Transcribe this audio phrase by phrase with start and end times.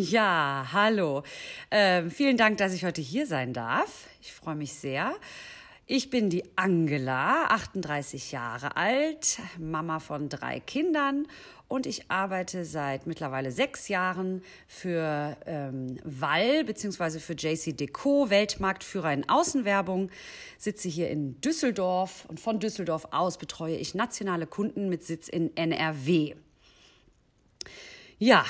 [0.00, 1.22] Ja, hallo.
[1.70, 4.08] Ähm, vielen Dank, dass ich heute hier sein darf.
[4.20, 5.14] Ich freue mich sehr.
[5.86, 11.28] Ich bin die Angela, 38 Jahre alt, Mama von drei Kindern
[11.68, 17.20] und ich arbeite seit mittlerweile sechs Jahren für ähm, Wall bzw.
[17.20, 20.10] für JC Deco, Weltmarktführer in Außenwerbung,
[20.58, 25.56] sitze hier in Düsseldorf und von Düsseldorf aus betreue ich nationale Kunden mit Sitz in
[25.56, 26.34] NRW.
[28.18, 28.44] Ja,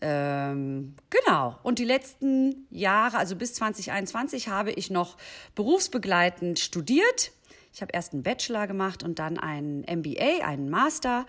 [0.00, 1.58] ähm, genau.
[1.62, 5.16] Und die letzten Jahre, also bis 2021, habe ich noch
[5.54, 7.32] berufsbegleitend studiert.
[7.72, 11.26] Ich habe erst einen Bachelor gemacht und dann einen MBA, einen Master.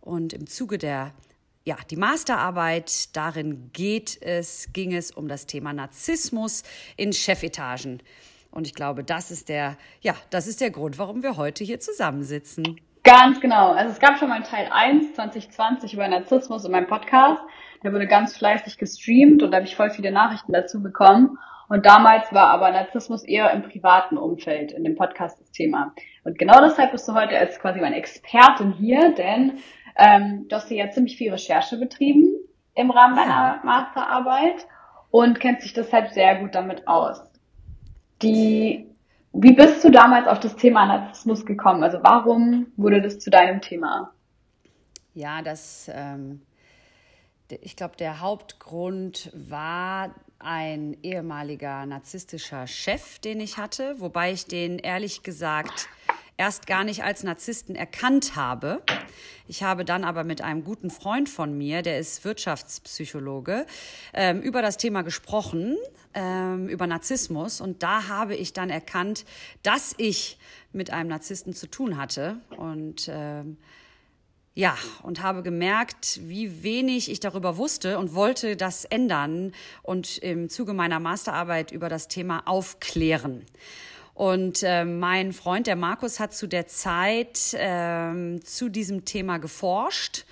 [0.00, 1.12] Und im Zuge der
[1.66, 6.62] ja, die Masterarbeit, darin geht es, ging es um das Thema Narzissmus
[6.96, 8.02] in Chefetagen.
[8.50, 11.80] Und ich glaube, das ist der, ja, das ist der Grund, warum wir heute hier
[11.80, 12.80] zusammensitzen.
[13.04, 13.72] Ganz genau.
[13.72, 17.42] Also es gab schon mal Teil 1 2020 über Narzissmus in meinem Podcast.
[17.82, 21.38] Der wurde ganz fleißig gestreamt und da habe ich voll viele Nachrichten dazu bekommen.
[21.68, 25.94] Und damals war aber Narzissmus eher im privaten Umfeld, in dem Podcast das Thema.
[26.24, 29.58] Und genau deshalb bist du heute als quasi meine Expertin hier, denn
[29.96, 32.30] ähm, du hast ja ziemlich viel Recherche betrieben
[32.74, 34.66] im Rahmen deiner Masterarbeit
[35.10, 37.22] und kennt sich deshalb sehr gut damit aus.
[38.22, 38.93] Die,
[39.34, 41.82] wie bist du damals auf das Thema Narzissmus gekommen?
[41.82, 44.12] Also warum wurde das zu deinem Thema?
[45.14, 46.40] Ja, das ähm,
[47.48, 54.78] ich glaube, der Hauptgrund war ein ehemaliger narzisstischer Chef, den ich hatte, wobei ich den
[54.78, 55.88] ehrlich gesagt
[56.36, 58.82] erst gar nicht als Narzissten erkannt habe.
[59.46, 63.66] Ich habe dann aber mit einem guten Freund von mir, der ist Wirtschaftspsychologe,
[64.12, 65.76] ähm, über das Thema gesprochen,
[66.14, 67.60] ähm, über Narzissmus.
[67.60, 69.24] Und da habe ich dann erkannt,
[69.62, 70.38] dass ich
[70.72, 72.40] mit einem Narzissten zu tun hatte.
[72.56, 73.58] Und ähm,
[74.56, 80.48] ja, und habe gemerkt, wie wenig ich darüber wusste und wollte das ändern und im
[80.48, 83.44] Zuge meiner Masterarbeit über das Thema aufklären.
[84.14, 90.24] Und äh, mein Freund, der Markus, hat zu der Zeit äh, zu diesem Thema geforscht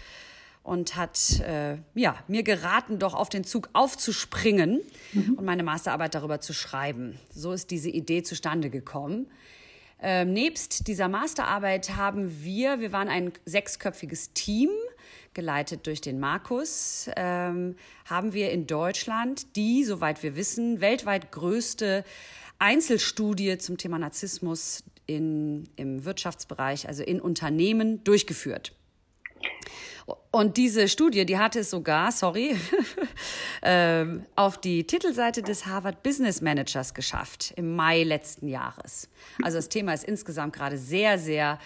[0.62, 4.80] und hat äh, ja, mir geraten, doch auf den Zug aufzuspringen
[5.12, 5.34] mhm.
[5.34, 7.18] und meine Masterarbeit darüber zu schreiben.
[7.34, 9.26] So ist diese Idee zustande gekommen.
[10.00, 14.70] Ähm, nebst dieser Masterarbeit haben wir, wir waren ein sechsköpfiges Team,
[15.34, 22.04] geleitet durch den Markus, ähm, haben wir in Deutschland die, soweit wir wissen, weltweit größte
[22.62, 28.72] Einzelstudie zum Thema Narzissmus in, im Wirtschaftsbereich, also in Unternehmen, durchgeführt.
[30.30, 32.54] Und diese Studie, die hatte es sogar, sorry,
[33.64, 39.10] ähm, auf die Titelseite des Harvard Business Managers geschafft im Mai letzten Jahres.
[39.42, 41.58] Also das Thema ist insgesamt gerade sehr, sehr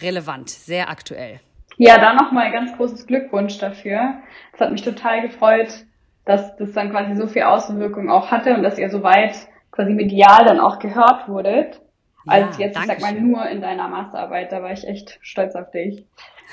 [0.00, 1.40] relevant, sehr aktuell.
[1.76, 4.20] Ja, da nochmal ganz großes Glückwunsch dafür.
[4.52, 5.84] Es hat mich total gefreut,
[6.24, 9.34] dass das dann quasi so viel Außenwirkung auch hatte und dass ihr so weit
[9.76, 11.80] quasi medial dann auch gehört wurdet.
[12.26, 14.50] Als ja, jetzt, ich sag mal, nur in deiner Masterarbeit.
[14.50, 16.04] Da war ich echt stolz auf dich.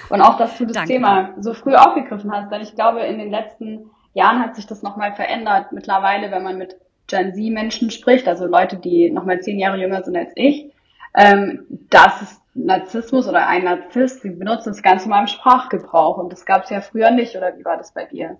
[0.09, 0.94] Und auch, dass du das Danke.
[0.94, 4.84] Thema so früh aufgegriffen hast, denn ich glaube, in den letzten Jahren hat sich das
[4.84, 5.72] nochmal verändert.
[5.72, 6.75] Mittlerweile, wenn man mit
[7.07, 10.72] Gen Z-Menschen spricht, also Leute, die nochmal zehn Jahre jünger sind als ich,
[11.16, 16.31] ähm, das ist Narzissmus oder ein Narzisst, die benutzen das Ganze mal im Sprachgebrauch und
[16.31, 18.38] das gab es ja früher nicht, oder wie war das bei dir?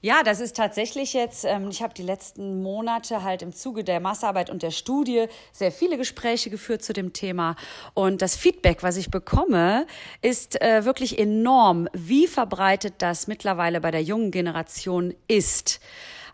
[0.00, 4.00] Ja, das ist tatsächlich jetzt, ähm, ich habe die letzten Monate halt im Zuge der
[4.00, 7.56] Massarbeit und der Studie sehr viele Gespräche geführt zu dem Thema.
[7.94, 9.86] Und das Feedback, was ich bekomme,
[10.22, 15.80] ist äh, wirklich enorm, wie verbreitet das mittlerweile bei der jungen Generation ist.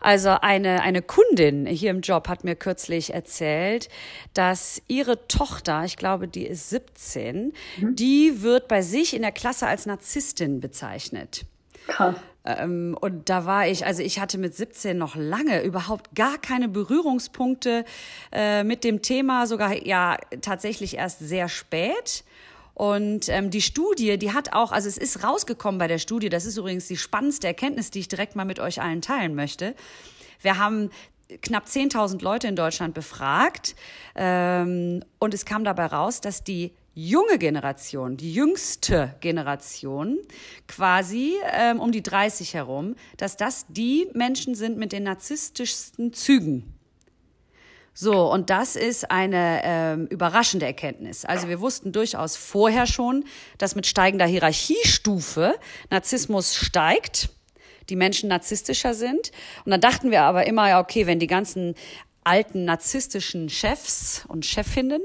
[0.05, 3.89] Also eine, eine Kundin hier im Job hat mir kürzlich erzählt,
[4.35, 7.95] dass ihre Tochter, ich glaube, die ist 17, mhm.
[7.95, 11.45] die wird bei sich in der Klasse als Narzisstin bezeichnet.
[11.87, 12.17] Krass.
[12.45, 16.69] Ähm, und da war ich, also ich hatte mit 17 noch lange überhaupt gar keine
[16.69, 17.85] Berührungspunkte
[18.31, 22.23] äh, mit dem Thema, sogar ja tatsächlich erst sehr spät.
[22.73, 26.45] Und ähm, die Studie, die hat auch, also es ist rausgekommen bei der Studie, das
[26.45, 29.75] ist übrigens die spannendste Erkenntnis, die ich direkt mal mit euch allen teilen möchte.
[30.41, 30.89] Wir haben
[31.41, 33.75] knapp 10.000 Leute in Deutschland befragt
[34.15, 40.17] ähm, und es kam dabei raus, dass die junge Generation, die jüngste Generation,
[40.67, 46.73] quasi ähm, um die 30 herum, dass das die Menschen sind mit den narzisstischsten Zügen.
[47.93, 51.23] So, und das ist eine ähm, überraschende Erkenntnis.
[51.23, 53.23] Also wir wussten durchaus vorher schon,
[53.57, 55.55] dass mit steigender Hierarchiestufe
[55.89, 57.29] Narzissmus steigt,
[57.89, 59.31] die Menschen narzisstischer sind.
[59.63, 61.75] Und dann dachten wir aber immer, ja, okay, wenn die ganzen
[62.25, 65.01] alten narzisstischen Chefs und Chefinnen,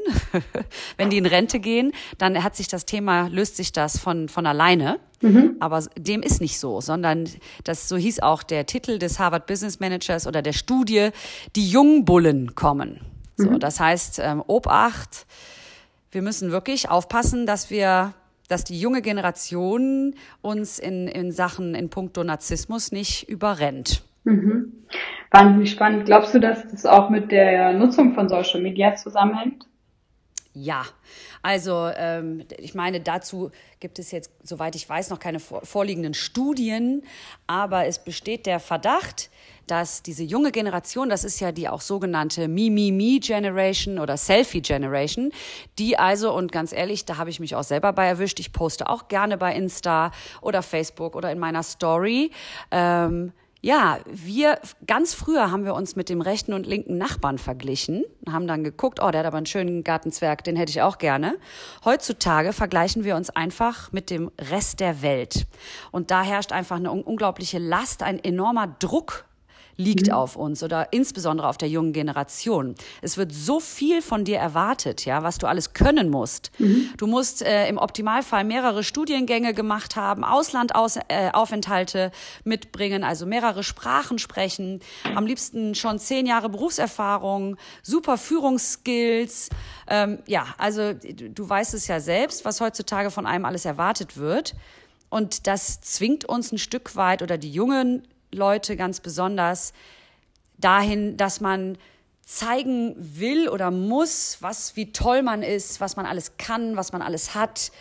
[0.96, 4.46] wenn die in Rente gehen, dann hat sich das Thema, löst sich das von, von
[4.46, 4.98] alleine.
[5.20, 5.56] Mhm.
[5.60, 7.28] Aber dem ist nicht so, sondern
[7.64, 11.10] das, so hieß auch der Titel des Harvard Business Managers oder der Studie,
[11.56, 13.00] die Jungbullen kommen.
[13.36, 13.60] So, mhm.
[13.60, 15.26] das heißt, ähm, Obacht,
[16.10, 18.14] wir müssen wirklich aufpassen, dass wir
[18.48, 24.02] dass die junge Generation uns in, in Sachen in puncto Narzissmus nicht überrennt.
[24.24, 24.86] Mhm.
[25.30, 26.06] Wahnsinnig spannend.
[26.06, 29.66] Glaubst du, dass das auch mit der Nutzung von Social Media zusammenhängt?
[30.52, 30.84] Ja,
[31.42, 37.04] also ähm, ich meine, dazu gibt es jetzt, soweit ich weiß, noch keine vorliegenden Studien,
[37.46, 39.30] aber es besteht der Verdacht,
[39.68, 45.30] dass diese junge Generation, das ist ja die auch sogenannte Me-Me-Me-Generation oder Selfie-Generation,
[45.78, 48.88] die also, und ganz ehrlich, da habe ich mich auch selber bei erwischt, ich poste
[48.88, 52.32] auch gerne bei Insta oder Facebook oder in meiner Story,
[52.72, 58.04] ähm, ja, wir ganz früher haben wir uns mit dem rechten und linken Nachbarn verglichen,
[58.26, 61.36] haben dann geguckt, oh, der hat aber einen schönen Gartenzwerg, den hätte ich auch gerne.
[61.84, 65.46] Heutzutage vergleichen wir uns einfach mit dem Rest der Welt.
[65.90, 69.26] Und da herrscht einfach eine unglaubliche Last, ein enormer Druck
[69.80, 70.12] liegt mhm.
[70.12, 72.74] auf uns oder insbesondere auf der jungen Generation.
[73.00, 76.50] Es wird so viel von dir erwartet, ja, was du alles können musst.
[76.58, 76.90] Mhm.
[76.98, 82.10] Du musst äh, im Optimalfall mehrere Studiengänge gemacht haben, Auslandaufenthalte äh,
[82.44, 84.80] mitbringen, also mehrere Sprachen sprechen,
[85.14, 89.48] am liebsten schon zehn Jahre Berufserfahrung, super Führungsskills.
[89.88, 94.18] Ähm, ja, also du, du weißt es ja selbst, was heutzutage von einem alles erwartet
[94.18, 94.54] wird.
[95.08, 99.72] Und das zwingt uns ein Stück weit oder die jungen Leute ganz besonders
[100.58, 101.78] dahin, dass man
[102.22, 107.02] zeigen will oder muss, was, wie toll man ist, was man alles kann, was man
[107.02, 107.72] alles hat,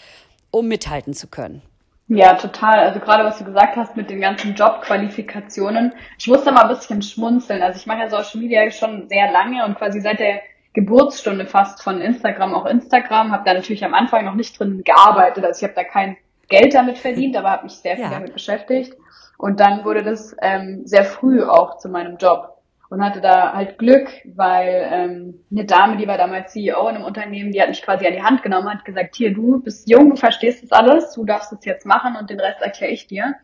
[0.49, 1.61] um mithalten zu können.
[2.07, 2.79] Ja, total.
[2.79, 5.93] Also gerade was du gesagt hast mit den ganzen Jobqualifikationen.
[6.17, 7.61] Ich musste mal ein bisschen schmunzeln.
[7.61, 10.41] Also ich mache ja Social Media schon sehr lange und quasi seit der
[10.73, 13.31] Geburtsstunde fast von Instagram auch Instagram.
[13.31, 15.45] Habe da natürlich am Anfang noch nicht drin gearbeitet.
[15.45, 16.17] Also ich habe da kein
[16.47, 18.09] Geld damit verdient, aber habe mich sehr viel ja.
[18.09, 18.95] damit beschäftigt.
[19.39, 22.57] Und dann wurde das ähm, sehr früh auch zu meinem Job
[22.89, 27.05] und hatte da halt Glück, weil ähm, eine Dame, die war damals CEO in einem
[27.05, 30.09] Unternehmen, die hat mich quasi an die Hand genommen, hat gesagt, hier, du bist jung,
[30.09, 33.35] du verstehst das alles, du darfst es jetzt machen und den Rest erkläre ich dir.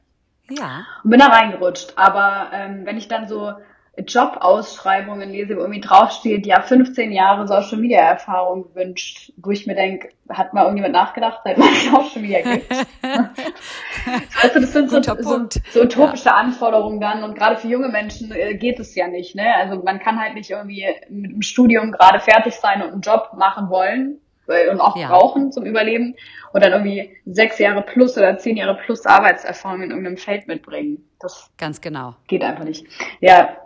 [0.50, 0.86] Ja.
[1.02, 1.94] Und bin da reingerutscht.
[1.96, 3.54] Aber ähm, wenn ich dann so
[3.98, 9.76] Jobausschreibungen lese, wo irgendwie draufsteht, ja, 15 Jahre Social Media Erfahrung gewünscht, wo ich mir
[9.76, 12.70] denke, hat mal irgendjemand nachgedacht, seit man Social Media gibt.
[14.54, 16.36] du, das sind so, so, so, utopische ja.
[16.36, 19.56] Anforderungen dann und gerade für junge Menschen äh, geht es ja nicht, ne?
[19.56, 23.32] Also man kann halt nicht irgendwie mit dem Studium gerade fertig sein und einen Job
[23.36, 25.08] machen wollen und auch ja.
[25.08, 26.16] brauchen zum Überleben
[26.54, 31.10] und dann irgendwie sechs Jahre plus oder zehn Jahre plus Arbeitserfahrung in irgendeinem Feld mitbringen.
[31.20, 32.16] Das ganz genau.
[32.28, 32.86] Geht einfach nicht.
[33.20, 33.58] Ja.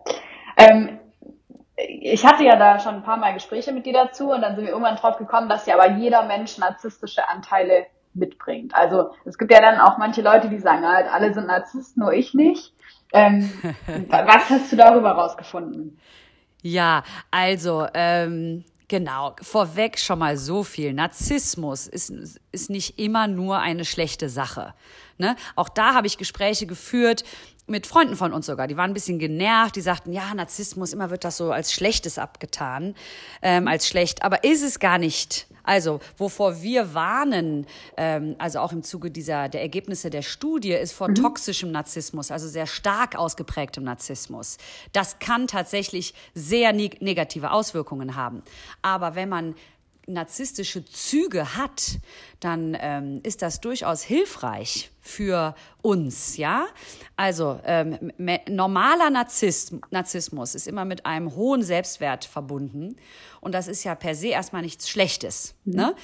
[0.58, 1.00] Ähm,
[1.76, 4.66] ich hatte ja da schon ein paar Mal Gespräche mit dir dazu und dann sind
[4.66, 8.76] wir irgendwann drauf gekommen, dass ja aber jeder Mensch narzisstische Anteile mitbringt.
[8.76, 12.14] Also es gibt ja dann auch manche Leute, die sagen halt, alle sind Narzissten, nur
[12.14, 12.74] ich nicht.
[13.14, 13.50] Ähm,
[14.10, 16.00] was hast du darüber rausgefunden?
[16.62, 20.94] Ja, also ähm, Genau, vorweg schon mal so viel.
[20.94, 22.12] Narzissmus ist,
[22.52, 24.74] ist nicht immer nur eine schlechte Sache.
[25.20, 25.36] Ne?
[25.56, 27.24] Auch da habe ich Gespräche geführt
[27.70, 28.68] mit Freunden von uns sogar.
[28.68, 29.76] Die waren ein bisschen genervt.
[29.76, 32.96] Die sagten, ja, Narzissmus, immer wird das so als Schlechtes abgetan,
[33.42, 34.24] ähm, als schlecht.
[34.24, 35.48] Aber ist es gar nicht.
[35.64, 40.94] Also, wovor wir warnen, ähm, also auch im Zuge dieser, der Ergebnisse der Studie, ist
[40.94, 41.16] vor mhm.
[41.16, 44.58] toxischem Narzissmus, also sehr stark ausgeprägtem Narzissmus.
[44.94, 48.42] Das kann tatsächlich sehr neg negative Auswirkungen haben.
[48.82, 49.54] Aber wenn man
[50.10, 52.00] narzisstische Züge hat,
[52.40, 56.68] dann ähm, ist das durchaus hilfreich für uns, ja.
[57.16, 58.12] Also ähm,
[58.48, 62.96] normaler Narzisst, Narzissmus ist immer mit einem hohen Selbstwert verbunden
[63.42, 65.56] und das ist ja per se erstmal nichts Schlechtes.
[65.64, 65.76] Mhm.
[65.76, 65.96] Ne?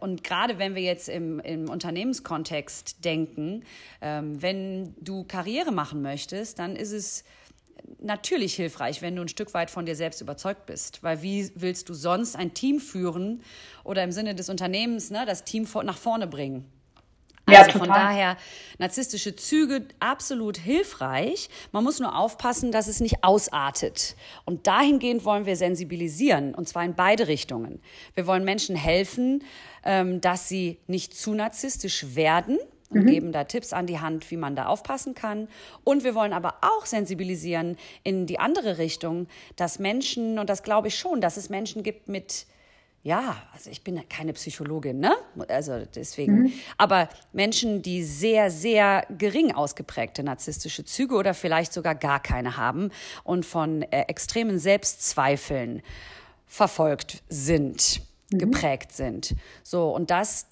[0.00, 3.64] Und gerade wenn wir jetzt im, im Unternehmenskontext denken,
[4.00, 7.24] ähm, wenn du Karriere machen möchtest, dann ist es
[8.00, 11.02] natürlich hilfreich, wenn du ein Stück weit von dir selbst überzeugt bist.
[11.02, 13.42] Weil wie willst du sonst ein Team führen
[13.84, 16.70] oder im Sinne des Unternehmens ne, das Team nach vorne bringen?
[17.46, 18.36] Also ja, von daher
[18.78, 21.48] narzisstische Züge absolut hilfreich.
[21.70, 24.16] Man muss nur aufpassen, dass es nicht ausartet.
[24.44, 27.80] Und dahingehend wollen wir sensibilisieren, und zwar in beide Richtungen.
[28.14, 29.44] Wir wollen Menschen helfen,
[29.84, 32.58] ähm, dass sie nicht zu narzisstisch werden,
[32.90, 33.06] und mhm.
[33.06, 35.48] geben da Tipps an die Hand, wie man da aufpassen kann.
[35.84, 39.26] Und wir wollen aber auch sensibilisieren in die andere Richtung,
[39.56, 42.46] dass Menschen, und das glaube ich schon, dass es Menschen gibt mit
[43.06, 45.14] ja, also ich bin keine Psychologin, ne?
[45.46, 46.42] Also deswegen.
[46.42, 46.52] Mhm.
[46.76, 52.90] Aber Menschen, die sehr, sehr gering ausgeprägte narzisstische Züge oder vielleicht sogar gar keine haben
[53.22, 55.82] und von äh, extremen Selbstzweifeln
[56.48, 58.00] verfolgt sind.
[58.30, 58.38] Mhm.
[58.38, 59.34] geprägt sind.
[59.62, 60.46] So, und das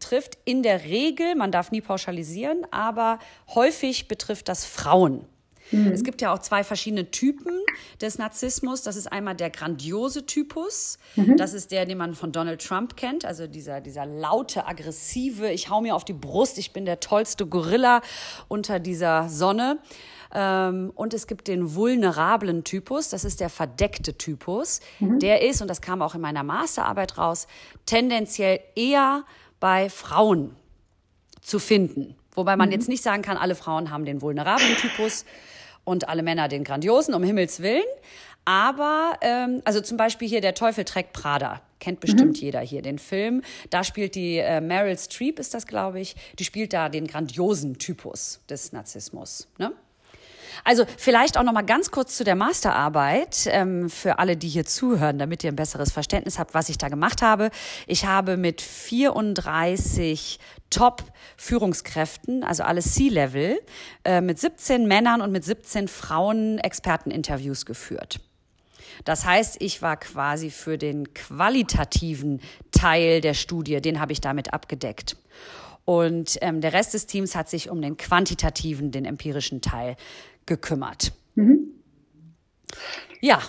[0.00, 3.18] trifft in der Regel, man darf nie pauschalisieren, aber
[3.54, 5.26] häufig betrifft das Frauen.
[5.70, 5.92] Mhm.
[5.92, 7.52] Es gibt ja auch zwei verschiedene Typen
[8.00, 8.82] des Narzissmus.
[8.82, 10.98] Das ist einmal der grandiose Typus.
[11.16, 11.36] Mhm.
[11.36, 13.24] Das ist der, den man von Donald Trump kennt.
[13.24, 17.46] Also dieser, dieser laute, aggressive, ich hau mir auf die Brust, ich bin der tollste
[17.46, 18.02] Gorilla
[18.48, 19.78] unter dieser Sonne.
[20.34, 24.80] Ähm, und es gibt den vulnerablen Typus, das ist der verdeckte Typus.
[24.98, 25.20] Mhm.
[25.20, 27.46] Der ist, und das kam auch in meiner Masterarbeit raus,
[27.86, 29.24] tendenziell eher
[29.60, 30.56] bei Frauen
[31.40, 32.16] zu finden.
[32.34, 32.74] Wobei man mhm.
[32.74, 35.24] jetzt nicht sagen kann, alle Frauen haben den vulnerablen Typus
[35.84, 37.84] und alle Männer den grandiosen, um Himmels Willen.
[38.44, 41.62] Aber, ähm, also zum Beispiel hier Der Teufel trägt Prada.
[41.80, 42.42] Kennt bestimmt mhm.
[42.42, 43.42] jeder hier den Film.
[43.70, 46.16] Da spielt die äh, Meryl Streep, ist das, glaube ich.
[46.38, 49.48] Die spielt da den grandiosen Typus des Narzissmus.
[49.58, 49.72] Ne?
[50.64, 54.64] Also vielleicht auch noch mal ganz kurz zu der Masterarbeit ähm, für alle, die hier
[54.64, 57.50] zuhören, damit ihr ein besseres Verständnis habt, was ich da gemacht habe.
[57.86, 60.38] Ich habe mit 34
[60.70, 63.60] Top-Führungskräften, also alle C-Level,
[64.04, 68.20] äh, mit 17 Männern und mit 17 Frauen Experteninterviews geführt.
[69.04, 74.52] Das heißt, ich war quasi für den qualitativen Teil der Studie, den habe ich damit
[74.52, 75.16] abgedeckt.
[75.84, 79.96] Und ähm, der Rest des Teams hat sich um den quantitativen, den empirischen Teil
[80.46, 81.12] gekümmert.
[81.34, 81.74] Mhm.
[83.20, 83.40] Ja.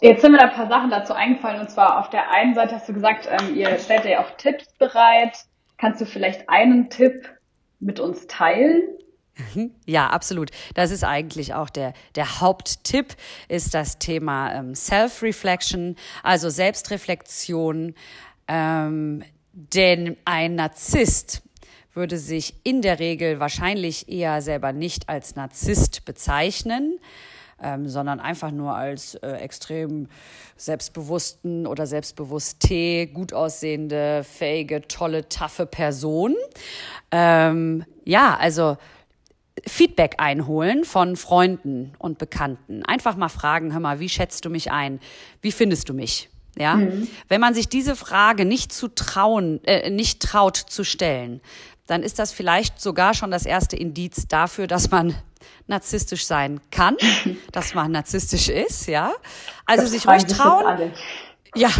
[0.00, 1.60] Jetzt sind mir da ein paar Sachen dazu eingefallen.
[1.60, 4.72] Und zwar auf der einen Seite hast du gesagt, ähm, ihr stellt ja auch Tipps
[4.78, 5.38] bereit.
[5.78, 7.28] Kannst du vielleicht einen Tipp
[7.80, 8.82] mit uns teilen?
[9.54, 9.74] Mhm.
[9.84, 10.50] Ja, absolut.
[10.74, 13.14] Das ist eigentlich auch der, der Haupttipp,
[13.48, 17.94] ist das Thema ähm, Self-Reflection, also Selbstreflexion.
[18.48, 21.42] Ähm, denn ein Narzisst
[21.96, 26.98] würde sich in der Regel wahrscheinlich eher selber nicht als Narzisst bezeichnen,
[27.62, 30.08] ähm, sondern einfach nur als äh, extrem
[30.56, 36.34] selbstbewussten oder selbstbewusste, gut aussehende, fähige, tolle, taffe Person.
[37.10, 38.76] Ähm, ja, also
[39.66, 42.84] Feedback einholen von Freunden und Bekannten.
[42.84, 45.00] Einfach mal fragen, hör mal, wie schätzt du mich ein?
[45.40, 46.28] Wie findest du mich?
[46.58, 47.06] Ja, mhm.
[47.28, 51.42] wenn man sich diese Frage nicht zu trauen, äh, nicht traut zu stellen,
[51.86, 55.14] dann ist das vielleicht sogar schon das erste Indiz dafür, dass man
[55.66, 56.96] narzisstisch sein kann,
[57.52, 59.12] dass man narzisstisch ist, ja.
[59.64, 60.92] Also das sich ruhig trauen.
[61.54, 61.70] Ja,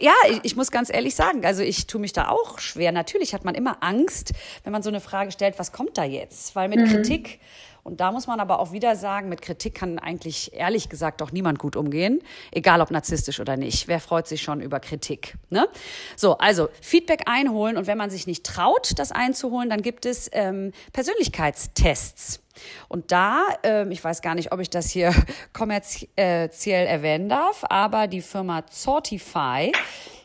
[0.00, 2.90] ja, ich, muss ganz ehrlich sagen, also ich tue mich da auch schwer.
[2.92, 4.32] Natürlich hat man immer Angst,
[4.64, 6.56] wenn man so eine Frage stellt, was kommt da jetzt?
[6.56, 6.88] Weil mit mhm.
[6.88, 7.38] Kritik
[7.84, 11.32] und da muss man aber auch wieder sagen, mit Kritik kann eigentlich ehrlich gesagt doch
[11.32, 13.88] niemand gut umgehen, egal ob narzisstisch oder nicht.
[13.88, 15.34] Wer freut sich schon über Kritik?
[15.50, 15.68] Ne?
[16.16, 20.30] So, also Feedback einholen und wenn man sich nicht traut, das einzuholen, dann gibt es
[20.32, 22.40] ähm, Persönlichkeitstests.
[22.88, 25.12] Und da, ähm, ich weiß gar nicht, ob ich das hier
[25.52, 29.72] kommerziell erwähnen darf, aber die Firma Sortify,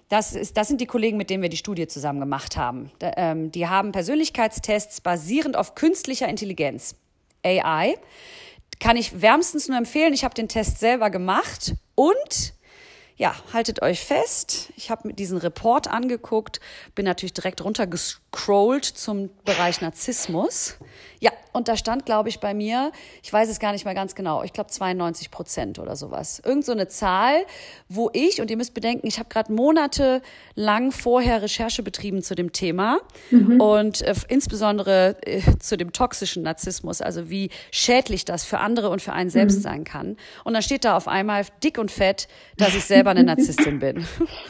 [0.08, 2.90] das, ist, das sind die Kollegen, mit denen wir die Studie zusammen gemacht haben.
[3.00, 6.96] Da, ähm, die haben Persönlichkeitstests basierend auf künstlicher Intelligenz.
[7.44, 7.98] AI.
[8.80, 10.14] Kann ich wärmstens nur empfehlen.
[10.14, 12.54] Ich habe den Test selber gemacht und
[13.20, 14.72] ja, haltet euch fest.
[14.78, 16.62] Ich habe mir diesen Report angeguckt,
[16.96, 20.78] bin natürlich direkt runtergescrollt zum Bereich Narzissmus.
[21.20, 24.16] Ja, und da stand, glaube ich, bei mir, ich weiß es gar nicht mehr ganz
[24.16, 26.42] genau, ich glaube 92 Prozent oder sowas.
[26.46, 27.46] Irgend so eine Zahl,
[27.90, 32.54] wo ich, und ihr müsst bedenken, ich habe gerade monatelang vorher Recherche betrieben zu dem
[32.54, 33.00] Thema
[33.32, 33.60] mhm.
[33.60, 39.02] und äh, insbesondere äh, zu dem toxischen Narzissmus, also wie schädlich das für andere und
[39.02, 39.62] für einen selbst mhm.
[39.62, 40.18] sein kann.
[40.44, 44.06] Und dann steht da auf einmal dick und fett, dass ich selber eine Narzisstin bin.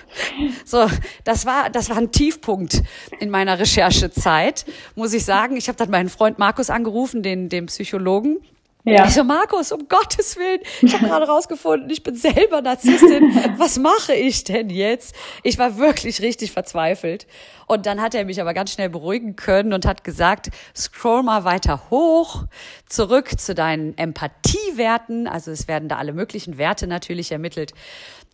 [0.66, 0.86] so,
[1.24, 2.84] das war, das war ein Tiefpunkt
[3.20, 5.56] in meiner Recherchezeit, muss ich sagen.
[5.56, 8.40] Ich habe dann meinen Freund Markus angerufen, den, den Psychologen.
[8.84, 9.06] Ja.
[9.06, 13.34] Ich so, Markus, um Gottes Willen, ich habe gerade rausgefunden, ich bin selber Narzisstin.
[13.58, 15.16] Was mache ich denn jetzt?
[15.44, 17.28] Ich war wirklich richtig verzweifelt.
[17.66, 21.46] Und dann hat er mich aber ganz schnell beruhigen können und hat gesagt, scroll mal
[21.46, 22.44] weiter hoch,
[22.88, 25.28] zurück zu deinen Empathiewerten.
[25.28, 27.74] Also es werden da alle möglichen Werte natürlich ermittelt.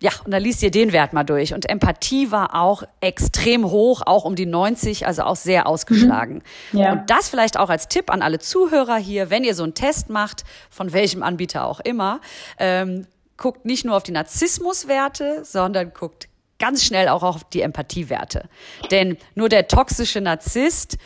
[0.01, 1.53] Ja, und dann liest ihr den Wert mal durch.
[1.53, 6.43] Und Empathie war auch extrem hoch, auch um die 90, also auch sehr ausgeschlagen.
[6.73, 6.79] Mhm.
[6.79, 6.91] Ja.
[6.91, 10.09] Und das vielleicht auch als Tipp an alle Zuhörer hier, wenn ihr so einen Test
[10.09, 12.19] macht, von welchem Anbieter auch immer,
[12.59, 16.27] ähm, guckt nicht nur auf die Narzissmuswerte, sondern guckt
[16.59, 18.49] ganz schnell auch auf die Empathiewerte.
[18.91, 20.97] Denn nur der toxische Narzisst,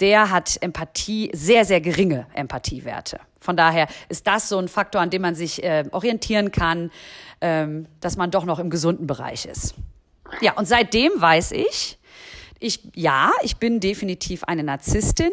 [0.00, 3.20] der hat Empathie, sehr, sehr geringe Empathiewerte.
[3.40, 6.90] Von daher ist das so ein Faktor, an dem man sich äh, orientieren kann,
[7.40, 9.74] ähm, dass man doch noch im gesunden Bereich ist.
[10.40, 11.98] Ja, und seitdem weiß ich,
[12.60, 15.32] ich, ja, ich bin definitiv eine Narzisstin.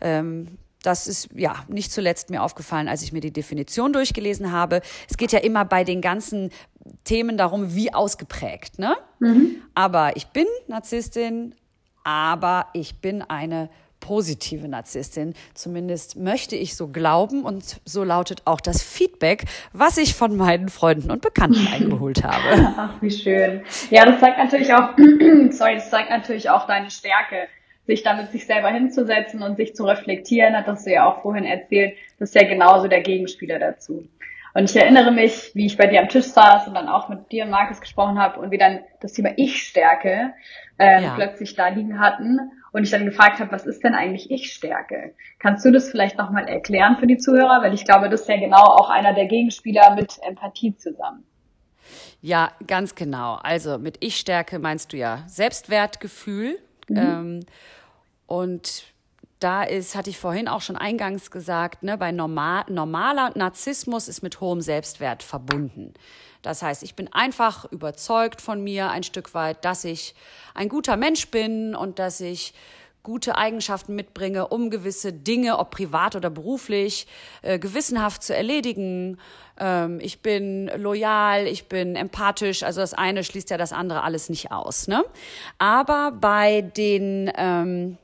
[0.00, 4.80] Ähm, das ist ja nicht zuletzt mir aufgefallen, als ich mir die Definition durchgelesen habe.
[5.08, 6.50] Es geht ja immer bei den ganzen
[7.04, 8.78] Themen darum, wie ausgeprägt.
[8.78, 8.96] Ne?
[9.18, 9.62] Mhm.
[9.74, 11.54] Aber ich bin Narzisstin,
[12.02, 13.70] aber ich bin eine
[14.04, 15.32] positive Narzisstin.
[15.54, 20.68] Zumindest möchte ich so glauben und so lautet auch das Feedback, was ich von meinen
[20.68, 22.74] Freunden und Bekannten eingeholt habe.
[22.76, 23.62] Ach, wie schön.
[23.90, 24.90] Ja, das zeigt natürlich auch,
[25.50, 27.48] sorry, das zeigt natürlich auch deine Stärke,
[27.86, 31.46] sich damit sich selber hinzusetzen und sich zu reflektieren, hat das du ja auch vorhin
[31.46, 31.96] erzählt.
[32.18, 34.06] Das ist ja genauso der Gegenspieler dazu.
[34.52, 37.32] Und ich erinnere mich, wie ich bei dir am Tisch saß und dann auch mit
[37.32, 40.34] dir und Markus gesprochen habe und wir dann das Thema Ich-Stärke
[40.78, 41.14] äh, ja.
[41.16, 42.38] plötzlich da liegen hatten
[42.74, 45.14] und ich dann gefragt habe, was ist denn eigentlich Ich-Stärke?
[45.38, 47.62] Kannst du das vielleicht nochmal erklären für die Zuhörer?
[47.62, 51.22] Weil ich glaube, das ist ja genau auch einer der Gegenspieler mit Empathie zusammen.
[52.20, 53.34] Ja, ganz genau.
[53.36, 56.58] Also mit Ich-Stärke meinst du ja Selbstwertgefühl.
[56.88, 56.96] Mhm.
[56.96, 57.40] Ähm,
[58.26, 58.93] und
[59.40, 64.22] da ist, hatte ich vorhin auch schon eingangs gesagt, ne, bei normal, normaler Narzissmus ist
[64.22, 65.94] mit hohem Selbstwert verbunden.
[66.42, 70.14] Das heißt, ich bin einfach überzeugt von mir ein Stück weit, dass ich
[70.54, 72.54] ein guter Mensch bin und dass ich
[73.02, 77.06] gute Eigenschaften mitbringe, um gewisse Dinge, ob privat oder beruflich,
[77.42, 79.18] äh, gewissenhaft zu erledigen.
[79.58, 82.62] Ähm, ich bin loyal, ich bin empathisch.
[82.62, 84.88] Also das eine schließt ja das andere alles nicht aus.
[84.88, 85.04] Ne?
[85.58, 87.98] Aber bei den ähm,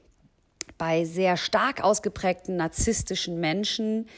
[0.81, 4.09] bei sehr stark ausgeprägten narzisstischen Menschen,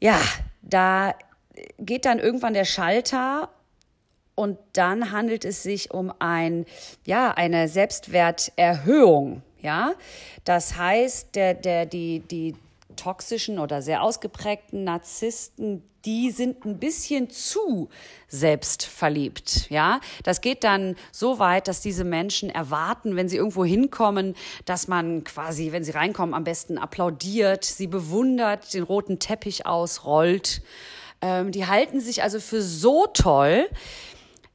[0.00, 0.20] ja,
[0.62, 1.14] da
[1.78, 3.48] geht dann irgendwann der Schalter
[4.34, 6.66] und dann handelt es sich um ein,
[7.06, 9.42] ja, eine Selbstwerterhöhung.
[9.60, 9.92] Ja,
[10.44, 12.56] das heißt, der, der, die, die
[12.96, 17.90] toxischen oder sehr ausgeprägten Narzissten, die sind ein bisschen zu
[18.28, 19.68] selbstverliebt.
[19.68, 24.34] Ja, das geht dann so weit, dass diese Menschen erwarten, wenn sie irgendwo hinkommen,
[24.64, 30.62] dass man quasi, wenn sie reinkommen, am besten applaudiert, sie bewundert, den roten Teppich ausrollt.
[31.20, 33.68] Ähm, die halten sich also für so toll,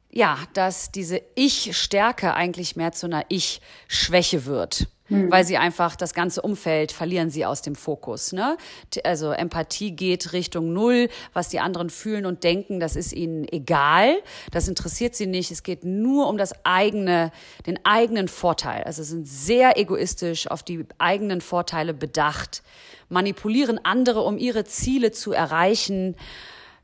[0.10, 4.88] ja, dass diese Ich-Stärke eigentlich mehr zu einer Ich-Schwäche wird.
[5.08, 5.30] Hm.
[5.30, 8.32] Weil sie einfach das ganze Umfeld verlieren sie aus dem Fokus.
[8.32, 8.58] Ne?
[9.04, 11.10] Also Empathie geht Richtung Null.
[11.34, 14.16] Was die anderen fühlen und denken, das ist ihnen egal.
[14.52, 15.52] Das interessiert sie nicht.
[15.52, 17.32] Es geht nur um das eigene,
[17.66, 18.84] den eigenen Vorteil.
[18.84, 22.64] Also sind sehr egoistisch auf die eigenen Vorteile bedacht,
[23.10, 26.16] manipulieren andere, um ihre Ziele zu erreichen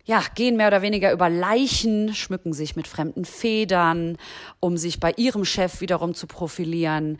[0.10, 4.17] ja, gehen mehr oder weniger über Leichen, schmücken sich mit fremden Federn,
[4.60, 7.19] um sich bei ihrem Chef wiederum zu profilieren.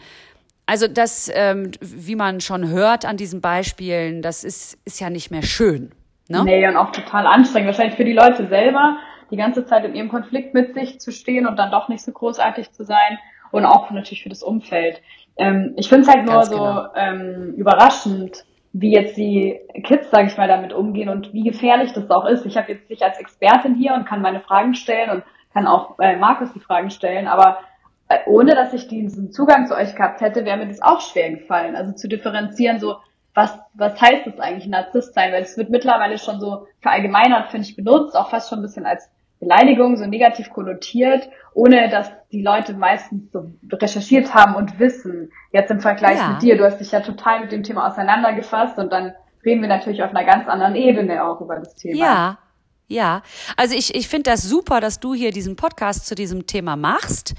[0.70, 5.32] Also das, ähm, wie man schon hört an diesen Beispielen, das ist, ist ja nicht
[5.32, 5.90] mehr schön.
[6.28, 6.44] Ne?
[6.44, 7.70] Nee, und auch total anstrengend.
[7.70, 8.98] Wahrscheinlich für die Leute selber,
[9.32, 12.12] die ganze Zeit in ihrem Konflikt mit sich zu stehen und dann doch nicht so
[12.12, 13.18] großartig zu sein.
[13.50, 15.02] Und auch natürlich für das Umfeld.
[15.38, 16.94] Ähm, ich finde es halt nur Ganz so genau.
[16.96, 22.12] ähm, überraschend, wie jetzt die Kids, sage ich mal, damit umgehen und wie gefährlich das
[22.12, 22.46] auch ist.
[22.46, 25.98] Ich habe jetzt dich als Expertin hier und kann meine Fragen stellen und kann auch
[25.98, 27.58] äh, Markus die Fragen stellen, aber
[28.26, 31.76] ohne dass ich diesen Zugang zu euch gehabt hätte, wäre mir das auch schwer gefallen.
[31.76, 32.98] Also zu differenzieren, so
[33.36, 35.32] was, was heißt das eigentlich, Narzisst sein?
[35.32, 38.86] Weil es wird mittlerweile schon so verallgemeinert, finde ich, benutzt, auch fast schon ein bisschen
[38.86, 45.32] als Beleidigung, so negativ konnotiert, ohne dass die Leute meistens so recherchiert haben und wissen.
[45.52, 46.32] Jetzt im Vergleich ja.
[46.32, 49.14] mit dir, du hast dich ja total mit dem Thema auseinandergefasst und dann
[49.46, 51.98] reden wir natürlich auf einer ganz anderen Ebene auch über das Thema.
[51.98, 52.38] Ja,
[52.90, 53.22] ja,
[53.56, 57.36] also ich, ich finde das super, dass du hier diesen Podcast zu diesem Thema machst,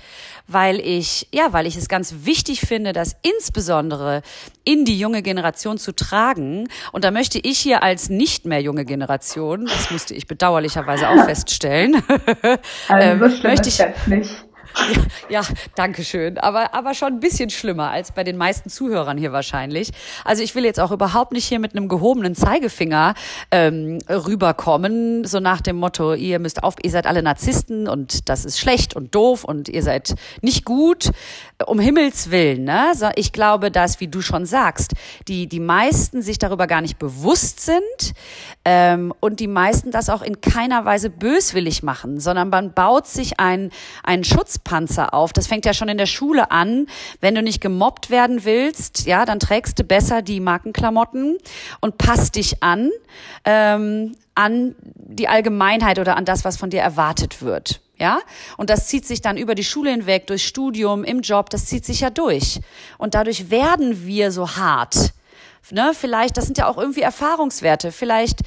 [0.46, 4.22] weil ich, ja, weil ich es ganz wichtig finde, das insbesondere
[4.62, 6.68] in die junge Generation zu tragen.
[6.92, 11.24] Und da möchte ich hier als nicht mehr junge Generation, das musste ich bedauerlicherweise auch
[11.24, 12.58] feststellen, also,
[12.90, 14.30] ähm, möchte ich, nicht.
[14.76, 15.42] Ja, ja,
[15.74, 16.38] danke schön.
[16.38, 19.90] Aber, aber schon ein bisschen schlimmer als bei den meisten Zuhörern hier wahrscheinlich.
[20.24, 23.14] Also ich will jetzt auch überhaupt nicht hier mit einem gehobenen Zeigefinger
[23.50, 28.44] ähm, rüberkommen, so nach dem Motto, ihr müsst auf, ihr seid alle Narzissten und das
[28.44, 31.10] ist schlecht und doof und ihr seid nicht gut.
[31.66, 32.92] Um Himmels Willen, ne?
[33.16, 34.94] Ich glaube, dass, wie du schon sagst,
[35.28, 38.14] die, die meisten sich darüber gar nicht bewusst sind
[38.64, 43.38] ähm, und die meisten das auch in keiner Weise böswillig machen, sondern man baut sich
[43.38, 43.70] einen,
[44.02, 45.32] einen Schutz Schutzpanzer auf.
[45.32, 46.86] Das fängt ja schon in der Schule an.
[47.20, 51.38] Wenn du nicht gemobbt werden willst, ja, dann trägst du besser die Markenklamotten
[51.80, 52.90] und passt dich an,
[53.44, 57.80] ähm, an die Allgemeinheit oder an das, was von dir erwartet wird.
[57.98, 58.20] Ja,
[58.56, 61.84] und das zieht sich dann über die Schule hinweg, durch Studium, im Job, das zieht
[61.84, 62.60] sich ja durch.
[62.96, 65.12] Und dadurch werden wir so hart.
[65.70, 65.92] Ne?
[65.94, 67.92] Vielleicht, das sind ja auch irgendwie Erfahrungswerte.
[67.92, 68.40] Vielleicht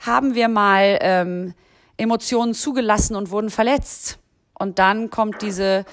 [0.00, 1.54] haben wir mal ähm,
[1.96, 4.18] Emotionen zugelassen und wurden verletzt.
[4.58, 5.84] Und dann kommt diese,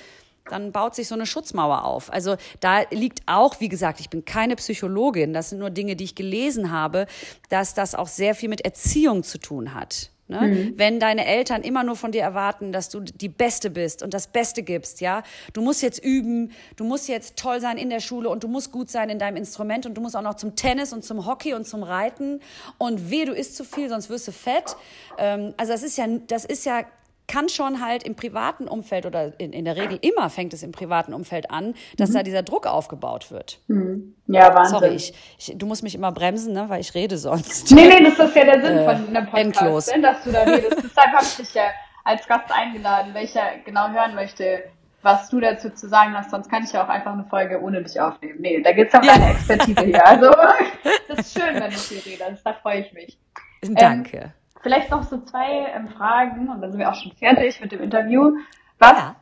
[0.50, 2.12] dann baut sich so eine Schutzmauer auf.
[2.12, 6.04] Also da liegt auch, wie gesagt, ich bin keine Psychologin, das sind nur Dinge, die
[6.04, 7.08] ich gelesen habe,
[7.50, 10.10] dass das auch sehr viel mit Erziehung zu tun hat.
[10.30, 10.42] Ne?
[10.42, 10.74] Mhm.
[10.78, 14.28] Wenn deine Eltern immer nur von dir erwarten, dass du die Beste bist und das
[14.28, 15.22] Beste gibst, ja,
[15.52, 18.72] du musst jetzt üben, du musst jetzt toll sein in der Schule und du musst
[18.72, 21.54] gut sein in deinem Instrument und du musst auch noch zum Tennis und zum Hockey
[21.54, 22.40] und zum Reiten
[22.78, 24.78] und weh, du isst zu viel, sonst wirst du fett.
[25.18, 26.84] Ähm, also das ist ja, das ist ja
[27.28, 30.72] kann schon halt im privaten Umfeld oder in, in der Regel immer fängt es im
[30.72, 32.14] privaten Umfeld an, dass mhm.
[32.16, 33.60] da dieser Druck aufgebaut wird.
[33.68, 34.16] Mhm.
[34.28, 34.80] Ja, Wahnsinn.
[34.80, 37.72] Sorry, ich, ich, du musst mich immer bremsen, ne, weil ich rede sonst.
[37.72, 39.96] Nee, nee, das ist ja der Sinn äh, von einem Podcast, endlos.
[39.96, 40.78] Ne, dass du da redest.
[40.84, 41.66] Deshalb habe ich dich ja
[42.04, 44.64] als Gast eingeladen, welcher genau hören möchte,
[45.02, 47.84] was du dazu zu sagen hast, sonst kann ich ja auch einfach eine Folge ohne
[47.84, 48.40] dich aufnehmen.
[48.40, 49.18] Nee, da geht's um ja.
[49.18, 50.06] deine Expertise hier.
[50.06, 50.32] Also,
[51.08, 52.26] das ist schön, wenn ich hier rede.
[52.26, 53.18] Also, da freue ich mich.
[53.62, 54.18] Danke.
[54.18, 54.32] Ähm,
[54.64, 57.82] Vielleicht noch so zwei ähm, Fragen und dann sind wir auch schon fertig mit dem
[57.82, 58.38] Interview.
[58.80, 59.16] Was ja.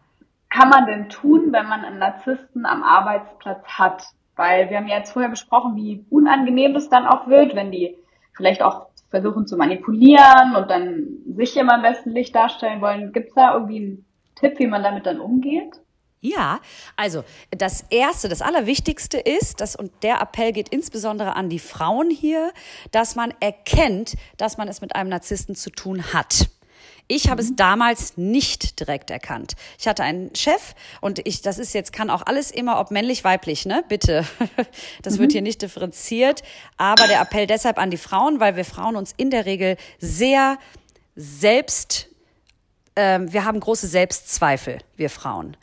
[0.50, 4.04] kann man denn tun, wenn man einen Narzissten am Arbeitsplatz hat?
[4.36, 7.98] Weil wir haben ja jetzt vorher besprochen, wie unangenehm es dann auch wird, wenn die
[8.34, 13.12] vielleicht auch versuchen zu manipulieren und dann sich immer im besten Licht darstellen wollen.
[13.12, 15.82] Gibt es da irgendwie einen Tipp, wie man damit dann umgeht?
[16.24, 16.60] Ja,
[16.96, 22.12] also das Erste, das Allerwichtigste ist, dass, und der Appell geht insbesondere an die Frauen
[22.12, 22.54] hier,
[22.92, 26.48] dass man erkennt, dass man es mit einem Narzissten zu tun hat.
[27.08, 27.50] Ich habe mhm.
[27.50, 29.56] es damals nicht direkt erkannt.
[29.80, 33.24] Ich hatte einen Chef und ich, das ist jetzt, kann auch alles immer, ob männlich,
[33.24, 33.84] weiblich, ne?
[33.90, 34.26] Bitte.
[35.02, 35.22] Das mhm.
[35.22, 36.44] wird hier nicht differenziert.
[36.78, 40.60] Aber der Appell deshalb an die Frauen, weil wir Frauen uns in der Regel sehr
[41.16, 42.10] selbst,
[42.96, 45.58] ähm, wir haben große Selbstzweifel, wir Frauen.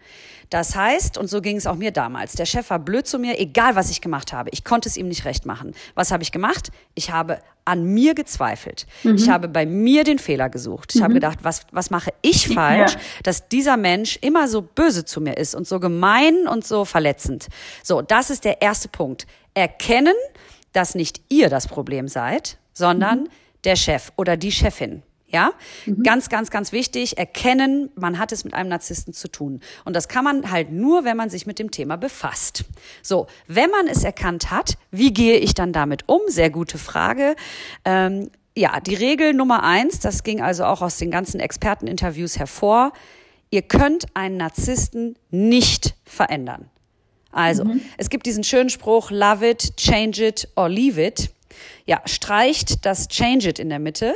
[0.50, 3.38] Das heißt, und so ging es auch mir damals, der Chef war blöd zu mir,
[3.38, 4.50] egal was ich gemacht habe.
[4.52, 5.74] Ich konnte es ihm nicht recht machen.
[5.94, 6.70] Was habe ich gemacht?
[6.94, 8.86] Ich habe an mir gezweifelt.
[9.02, 9.16] Mhm.
[9.16, 10.94] Ich habe bei mir den Fehler gesucht.
[10.94, 11.04] Ich mhm.
[11.04, 13.00] habe gedacht, was, was mache ich falsch, ja.
[13.24, 17.48] dass dieser Mensch immer so böse zu mir ist und so gemein und so verletzend.
[17.82, 19.26] So, das ist der erste Punkt.
[19.52, 20.14] Erkennen,
[20.72, 23.28] dass nicht ihr das Problem seid, sondern mhm.
[23.64, 25.02] der Chef oder die Chefin.
[25.30, 25.52] Ja,
[25.84, 26.02] mhm.
[26.02, 29.60] ganz, ganz, ganz wichtig, erkennen, man hat es mit einem Narzissten zu tun.
[29.84, 32.64] Und das kann man halt nur, wenn man sich mit dem Thema befasst.
[33.02, 36.22] So, wenn man es erkannt hat, wie gehe ich dann damit um?
[36.28, 37.36] Sehr gute Frage.
[37.84, 42.92] Ähm, ja, die Regel Nummer eins, das ging also auch aus den ganzen Experteninterviews hervor.
[43.50, 46.70] Ihr könnt einen Narzissten nicht verändern.
[47.30, 47.82] Also, mhm.
[47.98, 51.30] es gibt diesen schönen Spruch, love it, change it or leave it.
[51.86, 54.14] Ja, streicht das Change it in der Mitte.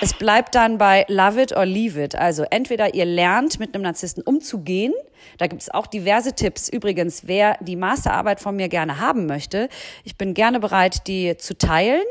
[0.00, 2.14] Es bleibt dann bei Love it or leave it.
[2.14, 4.92] Also entweder ihr lernt mit einem Narzissten umzugehen.
[5.38, 6.68] Da gibt es auch diverse Tipps.
[6.68, 9.68] Übrigens, wer die Masterarbeit von mir gerne haben möchte,
[10.04, 12.02] ich bin gerne bereit, die zu teilen.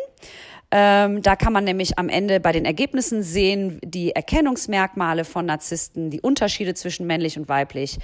[0.71, 6.11] Ähm, da kann man nämlich am Ende bei den Ergebnissen sehen, die Erkennungsmerkmale von Narzissten,
[6.11, 7.97] die Unterschiede zwischen männlich und weiblich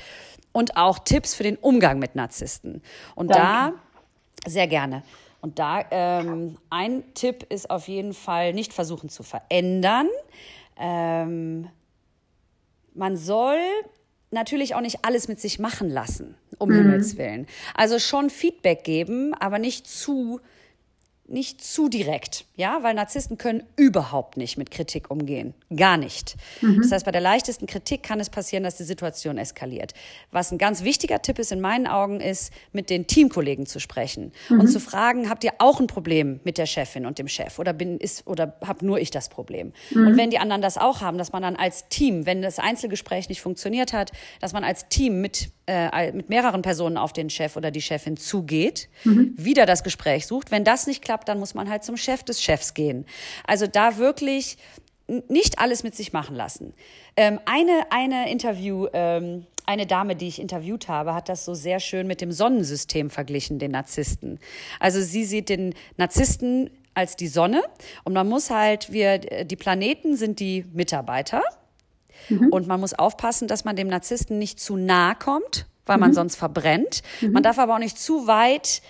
[0.51, 2.81] und auch Tipps für den Umgang mit Narzissten.
[3.13, 3.77] Und Danke.
[4.45, 5.03] da sehr gerne.
[5.45, 10.07] Und da ähm, ein Tipp ist auf jeden Fall nicht versuchen zu verändern.
[10.75, 11.67] Ähm,
[12.95, 13.59] man soll
[14.31, 16.77] natürlich auch nicht alles mit sich machen lassen, um mhm.
[16.77, 17.45] Himmels Willen.
[17.75, 20.39] Also schon Feedback geben, aber nicht zu
[21.27, 26.35] nicht zu direkt, ja, weil Narzissten können überhaupt nicht mit Kritik umgehen, gar nicht.
[26.61, 26.81] Mhm.
[26.81, 29.93] Das heißt, bei der leichtesten Kritik kann es passieren, dass die Situation eskaliert.
[30.31, 34.33] Was ein ganz wichtiger Tipp ist in meinen Augen, ist, mit den Teamkollegen zu sprechen
[34.49, 34.61] mhm.
[34.61, 37.73] und zu fragen, habt ihr auch ein Problem mit der Chefin und dem Chef oder
[37.73, 39.73] bin ist oder hab nur ich das Problem?
[39.89, 40.07] Mhm.
[40.07, 43.29] Und wenn die anderen das auch haben, dass man dann als Team, wenn das Einzelgespräch
[43.29, 44.11] nicht funktioniert hat,
[44.41, 48.17] dass man als Team mit äh, mit mehreren Personen auf den Chef oder die Chefin
[48.17, 49.33] zugeht, mhm.
[49.35, 50.51] wieder das Gespräch sucht.
[50.51, 53.05] Wenn das nicht klappt, dann muss man halt zum Chef des Chefs gehen.
[53.47, 54.57] Also da wirklich
[55.29, 56.73] nicht alles mit sich machen lassen.
[57.15, 61.79] Ähm, eine, eine Interview, ähm, eine Dame, die ich interviewt habe, hat das so sehr
[61.79, 64.39] schön mit dem Sonnensystem verglichen, den Narzissten.
[64.79, 67.61] Also sie sieht den Narzissten als die Sonne
[68.03, 71.43] und man muss halt, wir, die Planeten sind die Mitarbeiter
[72.29, 72.49] Mhm.
[72.49, 76.01] Und man muss aufpassen, dass man dem Narzissten nicht zu nah kommt, weil mhm.
[76.01, 77.01] man sonst verbrennt.
[77.21, 77.31] Mhm.
[77.31, 78.81] Man darf aber auch nicht zu weit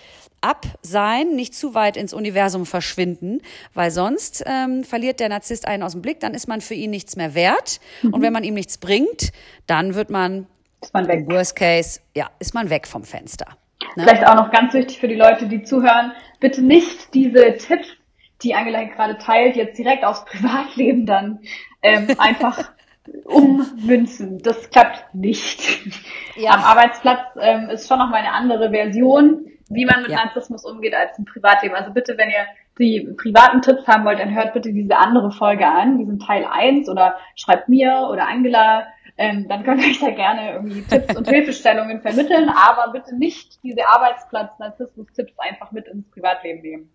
[0.46, 3.40] ab sein, nicht zu weit ins Universum verschwinden,
[3.74, 6.90] weil sonst ähm, verliert der Narzisst einen aus dem Blick, dann ist man für ihn
[6.90, 7.80] nichts mehr wert.
[8.02, 8.14] Mhm.
[8.14, 9.32] Und wenn man ihm nichts bringt,
[9.66, 10.46] dann wird man,
[10.82, 11.26] ist man weg.
[11.28, 13.46] Worst Case, ja, ist man weg vom Fenster.
[13.96, 14.04] Ne?
[14.04, 17.88] Vielleicht auch noch ganz wichtig für die Leute, die zuhören, bitte nicht diese Tipps,
[18.42, 21.40] die Angela gerade teilt, jetzt direkt aufs Privatleben dann
[21.82, 22.70] ähm, einfach
[23.24, 24.38] ummünzen.
[24.42, 25.60] Das klappt nicht.
[26.36, 26.50] Ja.
[26.50, 30.24] Am Arbeitsplatz ähm, ist schon noch mal eine andere Version, wie man mit ja.
[30.24, 31.74] Narzissmus umgeht als im Privatleben.
[31.74, 32.46] Also bitte, wenn ihr
[32.78, 36.88] die privaten Tipps haben wollt, dann hört bitte diese andere Folge an, diesen Teil 1
[36.88, 38.86] oder schreibt mir oder Angela
[39.18, 43.62] ähm, dann könnt ihr euch da gerne irgendwie Tipps und Hilfestellungen vermitteln, aber bitte nicht
[43.62, 46.90] diese Arbeitsplatz-Narzissmus-Tipps einfach mit ins Privatleben nehmen.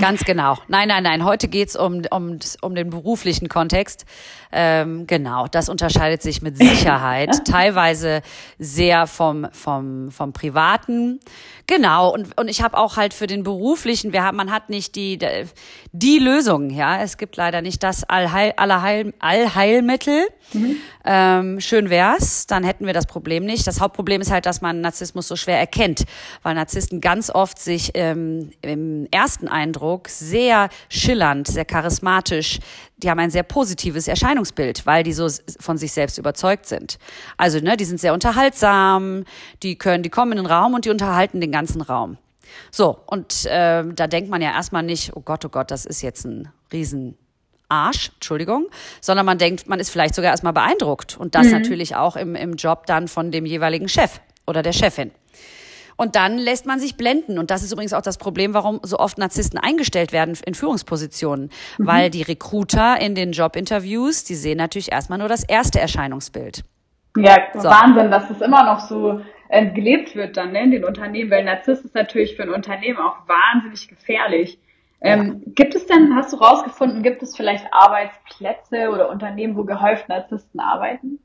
[0.00, 0.56] Ganz genau.
[0.68, 1.24] Nein, nein, nein.
[1.24, 4.06] Heute geht's um, um, um den beruflichen Kontext.
[4.52, 8.22] Ähm, genau, das unterscheidet sich mit Sicherheit teilweise
[8.58, 11.18] sehr vom, vom, vom Privaten.
[11.66, 14.96] Genau, und, und ich habe auch halt für den beruflichen, wir haben, man hat nicht
[14.96, 15.18] die,
[15.92, 17.02] die Lösung, ja.
[17.02, 20.26] Es gibt leider nicht das Allheil, Allheil, Allheilmittel.
[20.52, 20.76] Mhm.
[21.06, 23.66] Ähm, schön wär's, dann hätten wir das Problem nicht.
[23.66, 26.04] Das Hauptproblem ist halt, dass man Narzissmus so schwer erkennt,
[26.42, 32.58] weil Narzissten ganz oft sich ähm, im ersten Eindruck sehr schillernd, sehr charismatisch,
[32.98, 35.28] die haben ein sehr positives Erscheinungsbild, weil die so
[35.60, 36.98] von sich selbst überzeugt sind.
[37.36, 39.24] Also, ne, die sind sehr unterhaltsam,
[39.62, 42.18] die können, die kommen in den Raum und die unterhalten den ganzen Raum.
[42.70, 46.02] So, und äh, da denkt man ja erstmal nicht, oh Gott, oh Gott, das ist
[46.02, 47.16] jetzt ein riesen
[47.68, 48.66] Arsch, Entschuldigung,
[49.00, 51.16] sondern man denkt, man ist vielleicht sogar erstmal beeindruckt.
[51.16, 51.52] Und das mhm.
[51.52, 55.10] natürlich auch im, im Job dann von dem jeweiligen Chef oder der Chefin.
[55.96, 57.38] Und dann lässt man sich blenden.
[57.38, 61.50] Und das ist übrigens auch das Problem, warum so oft Narzissten eingestellt werden in Führungspositionen.
[61.78, 61.86] Mhm.
[61.86, 66.64] Weil die Recruiter in den Jobinterviews, die sehen natürlich erstmal nur das erste Erscheinungsbild.
[67.16, 67.68] Ja, so.
[67.68, 71.44] Wahnsinn, dass das immer noch so äh, gelebt wird dann ne, in den Unternehmen, weil
[71.44, 74.58] Narzisst ist natürlich für ein Unternehmen auch wahnsinnig gefährlich.
[75.00, 75.52] Ähm, ja.
[75.54, 80.60] Gibt es denn, hast du rausgefunden, gibt es vielleicht Arbeitsplätze oder Unternehmen, wo gehäuft Narzissten
[80.60, 81.18] arbeiten?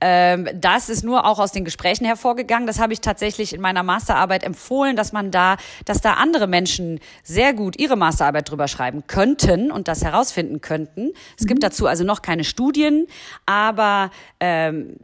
[0.00, 2.66] Ähm, das ist nur auch aus den Gesprächen hervorgegangen.
[2.66, 7.00] Das habe ich tatsächlich in meiner Masterarbeit empfohlen, dass man da, dass da andere Menschen
[7.22, 11.12] sehr gut ihre Masterarbeit drüber schreiben könnten und das herausfinden könnten.
[11.38, 11.48] Es mhm.
[11.48, 13.06] gibt dazu also noch keine Studien,
[13.46, 14.96] aber ähm,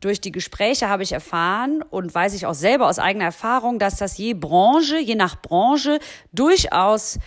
[0.00, 3.96] durch die Gespräche habe ich erfahren und weiß ich auch selber aus eigener Erfahrung, dass
[3.96, 5.98] das je Branche, je nach Branche
[6.32, 7.18] durchaus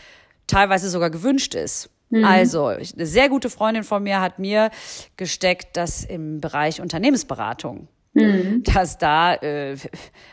[0.48, 1.90] teilweise sogar gewünscht ist.
[2.10, 2.26] Mhm.
[2.26, 4.70] Also, eine sehr gute Freundin von mir hat mir
[5.18, 8.64] gesteckt, dass im Bereich Unternehmensberatung Mhm.
[8.64, 9.78] Dass da, äh,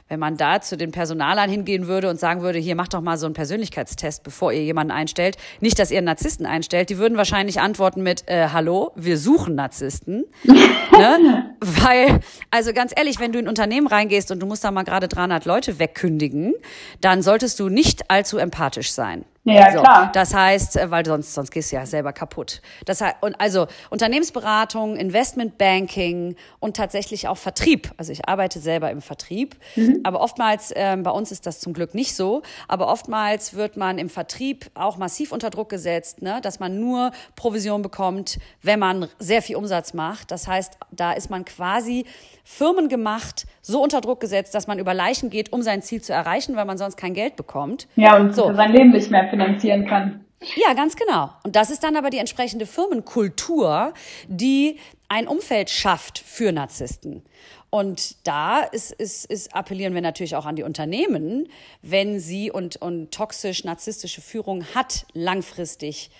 [0.09, 3.17] wenn man da zu den Personalern hingehen würde und sagen würde, hier macht doch mal
[3.17, 7.17] so einen Persönlichkeitstest, bevor ihr jemanden einstellt, nicht, dass ihr einen Narzissten einstellt, die würden
[7.17, 10.25] wahrscheinlich antworten mit, äh, hallo, wir suchen Narzissten.
[10.45, 11.55] ne?
[11.61, 14.83] Weil, also ganz ehrlich, wenn du in ein Unternehmen reingehst und du musst da mal
[14.83, 16.55] gerade 300 Leute wegkündigen,
[17.01, 19.25] dann solltest du nicht allzu empathisch sein.
[19.55, 20.11] Ja, so, klar.
[20.13, 22.61] Das heißt, äh, weil sonst, sonst gehst du ja selber kaputt.
[22.87, 27.91] Das heißt, und also Unternehmensberatung, Investmentbanking und tatsächlich auch Vertrieb.
[27.97, 30.01] Also ich arbeite selber im Vertrieb, mhm.
[30.05, 33.99] aber oftmals, ähm, bei uns ist das zum Glück nicht so, aber oftmals wird man
[33.99, 39.09] im Vertrieb auch massiv unter Druck gesetzt, ne, dass man nur Provision bekommt, wenn man
[39.19, 40.31] sehr viel Umsatz macht.
[40.31, 42.05] Das heißt, da ist man quasi
[42.45, 46.15] Firmen gemacht, so unter Druck gesetzt, dass man über Leichen geht, um sein Ziel zu
[46.15, 47.87] erreichen, weil man sonst kein Geld bekommt.
[47.97, 48.53] Ja, und so.
[48.55, 50.25] sein Leben nicht mehr finanzieren kann.
[50.57, 51.31] Ja, ganz genau.
[51.45, 53.93] Und das ist dann aber die entsprechende Firmenkultur,
[54.29, 57.23] die ein Umfeld schafft für Narzissten.
[57.71, 61.49] Und da ist, ist, ist appellieren wir natürlich auch an die Unternehmen,
[61.83, 66.11] wenn sie und, und toxisch-narzisstische Führung hat langfristig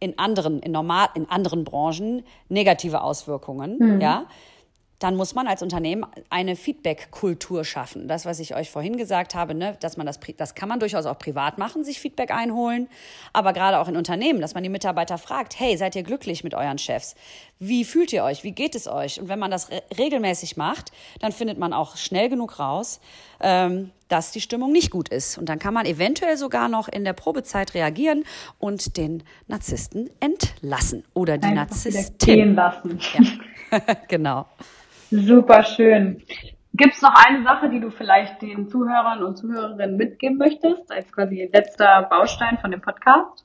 [0.00, 4.00] in anderen, in normal, in anderen Branchen negative Auswirkungen, mhm.
[4.00, 4.26] ja
[4.98, 8.08] dann muss man als Unternehmen eine Feedback-Kultur schaffen.
[8.08, 11.06] Das, was ich euch vorhin gesagt habe, ne, dass man das, das kann man durchaus
[11.06, 12.88] auch privat machen, sich Feedback einholen,
[13.32, 16.54] aber gerade auch in Unternehmen, dass man die Mitarbeiter fragt, hey, seid ihr glücklich mit
[16.54, 17.14] euren Chefs?
[17.68, 18.44] Wie fühlt ihr euch?
[18.44, 19.20] Wie geht es euch?
[19.20, 23.00] Und wenn man das re regelmäßig macht, dann findet man auch schnell genug raus,
[23.40, 25.38] ähm, dass die Stimmung nicht gut ist.
[25.38, 28.24] Und dann kann man eventuell sogar noch in der Probezeit reagieren
[28.58, 32.54] und den Narzissten entlassen oder die Einfach Narzisstin.
[32.54, 32.98] Lassen.
[33.70, 33.80] Ja.
[34.08, 34.46] genau.
[35.10, 36.22] Super schön.
[36.74, 41.10] Gibt es noch eine Sache, die du vielleicht den Zuhörern und Zuhörerinnen mitgeben möchtest, als
[41.12, 43.44] quasi letzter Baustein von dem Podcast?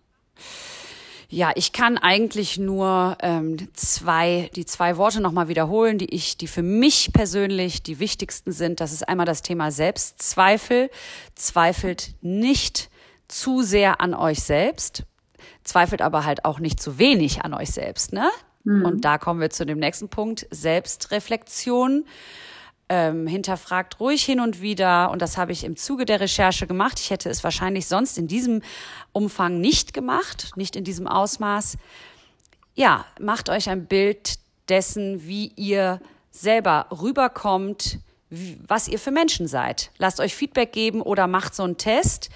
[1.32, 6.48] Ja, ich kann eigentlich nur ähm, zwei, die zwei Worte nochmal wiederholen, die ich, die
[6.48, 8.80] für mich persönlich die wichtigsten sind.
[8.80, 10.90] Das ist einmal das Thema Selbstzweifel.
[11.36, 12.90] Zweifelt nicht
[13.28, 15.04] zu sehr an euch selbst,
[15.64, 18.28] zweifelt aber halt auch nicht zu wenig an euch selbst, ne?
[18.64, 18.86] Mhm.
[18.86, 22.06] Und da kommen wir zu dem nächsten Punkt, Selbstreflexion.
[22.92, 25.12] Ähm, hinterfragt ruhig hin und wieder.
[25.12, 27.00] Und das habe ich im Zuge der Recherche gemacht.
[27.00, 28.64] Ich hätte es wahrscheinlich sonst in diesem
[29.12, 31.78] Umfang nicht gemacht, nicht in diesem Ausmaß.
[32.74, 38.00] Ja, macht euch ein Bild dessen, wie ihr selber rüberkommt,
[38.68, 39.92] was ihr für Menschen seid.
[39.98, 42.30] Lasst euch Feedback geben oder macht so einen Test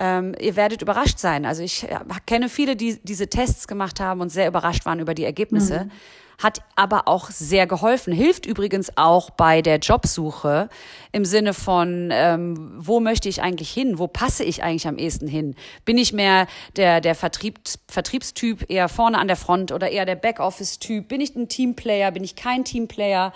[0.00, 1.44] ähm, ihr werdet überrascht sein.
[1.44, 1.86] Also ich
[2.24, 5.86] kenne viele, die diese Tests gemacht haben und sehr überrascht waren über die Ergebnisse.
[5.86, 5.90] Mhm
[6.38, 8.12] hat aber auch sehr geholfen.
[8.12, 10.68] Hilft übrigens auch bei der Jobsuche
[11.10, 13.98] im Sinne von, ähm, wo möchte ich eigentlich hin?
[13.98, 15.56] Wo passe ich eigentlich am ehesten hin?
[15.84, 16.46] Bin ich mehr
[16.76, 21.08] der, der Vertriebs, Vertriebstyp eher vorne an der Front oder eher der Backoffice-Typ?
[21.08, 22.12] Bin ich ein Teamplayer?
[22.12, 23.32] Bin ich kein Teamplayer?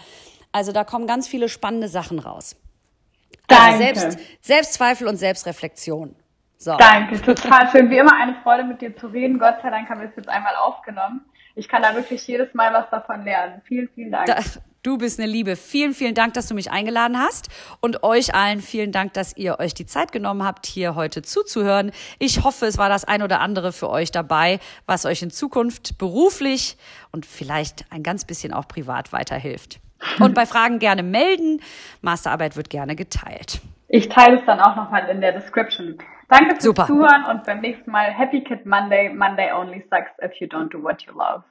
[0.53, 2.57] Also da kommen ganz viele spannende Sachen raus.
[3.49, 3.89] Also Danke.
[3.89, 6.15] Also Selbst, Selbstzweifel und Selbstreflexion.
[6.57, 6.77] So.
[6.77, 7.91] Danke, total schön.
[7.91, 9.41] Wie immer eine Freude mit dir zu reden.
[9.41, 11.23] Gott sei Dank haben wir es jetzt einmal aufgenommen
[11.55, 13.61] ich kann da wirklich jedes Mal was davon lernen.
[13.65, 14.27] Vielen, vielen Dank.
[14.27, 14.37] Da,
[14.83, 15.57] du bist eine Liebe.
[15.57, 17.49] Vielen, vielen Dank, dass du mich eingeladen hast.
[17.81, 21.93] Und euch allen vielen Dank, dass ihr euch die Zeit genommen habt, hier heute zuzuhören.
[22.19, 25.99] Ich hoffe, es war das ein oder andere für euch dabei, was euch in Zukunft
[25.99, 26.77] beruflich
[27.11, 29.81] und vielleicht ein ganz bisschen auch privat weiterhilft.
[30.19, 31.61] Und bei Fragen gerne melden.
[32.01, 33.61] Masterarbeit wird gerne geteilt.
[33.89, 35.99] Ich teile es dann auch nochmal in der Description.
[36.33, 36.87] Danke fürs Super.
[36.87, 39.11] Zuhören und beim nächsten Mal Happy Kid Monday.
[39.11, 41.45] Monday only sucks if you don't do what you love.